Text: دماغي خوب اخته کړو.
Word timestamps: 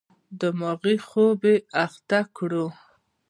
دماغي 0.39 0.95
خوب 1.07 1.41
اخته 1.85 2.19
کړو. 2.35 2.65